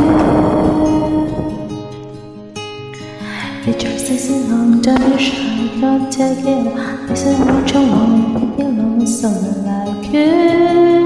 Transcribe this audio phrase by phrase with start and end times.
[3.67, 4.83] Your sexy long
[5.19, 7.09] shirt, don't take it.
[7.09, 10.98] This is what you so I like you.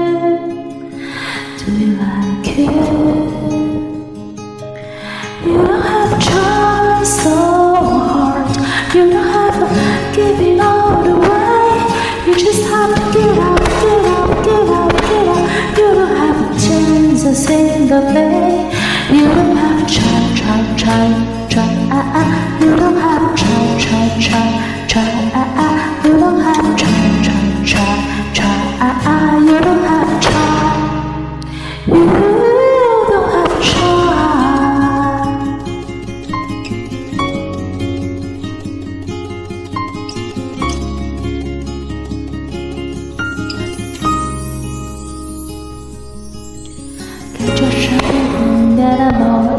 [17.53, 18.71] Single day.
[19.11, 21.07] You don't have to try, try, try,
[21.53, 21.71] try.
[21.97, 22.59] Ah, ah.
[22.61, 24.49] You don't have to try, try, try,
[24.87, 25.13] try.
[25.41, 25.92] Ah, ah.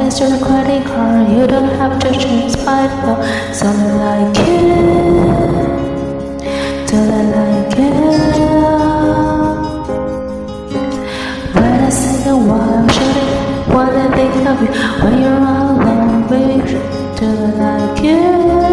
[0.04, 1.30] Is your credit card.
[1.30, 3.22] You don't have to choose by though.
[3.54, 3.70] So I
[4.04, 5.64] like it.
[6.86, 8.34] Do I like it?
[11.54, 13.24] When I say the wild shit,
[13.74, 14.70] what I think of you
[15.02, 16.76] when you're alone, baby.
[17.18, 18.63] Do I like it?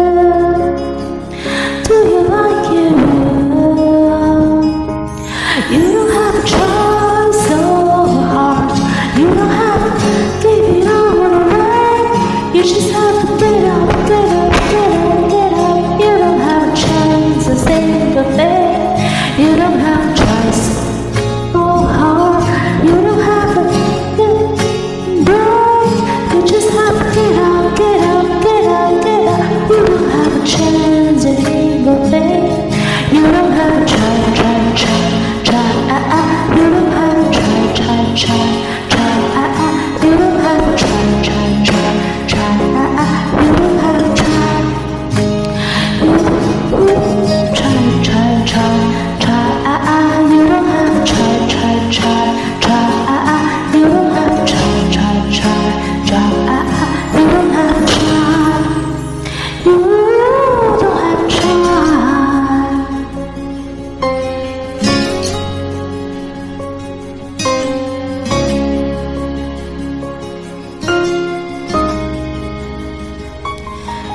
[19.38, 20.21] You don't have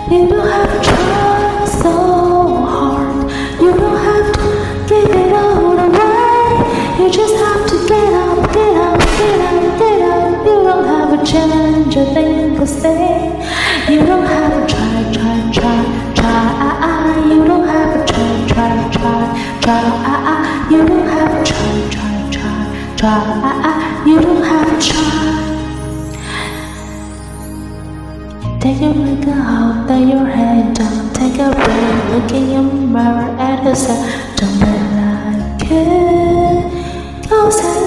[0.09, 3.29] You don't have to try so hard.
[3.61, 4.41] You don't have to
[4.87, 6.47] give it all away.
[6.97, 10.45] You just have to get up, get up, get up, get up.
[10.45, 13.35] You don't have a chance a thing to say.
[13.89, 17.27] You don't have to try, try, try, try.
[17.27, 20.67] You don't have to try, try, try, try.
[20.71, 24.03] You don't have to try, try, try, try.
[24.07, 24.76] You don't have
[28.77, 33.35] Take your leg out, lay your head down, take a breath, look in your mirror
[33.39, 34.05] at yourself.
[34.35, 37.27] Don't I like it?
[37.27, 37.86] Cause I